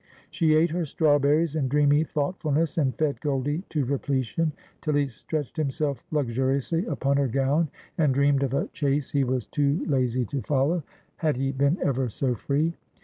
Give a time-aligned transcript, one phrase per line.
[0.31, 5.57] She ate her strawberries in (dreamy thoughtfulness, and fed Goldie to repletion, till he stretched
[5.57, 10.41] himself luxuriously upon her gown, and dreamed of a chase he was too lazy to
[10.41, 10.81] follow,
[11.17, 12.73] had he been ever so free.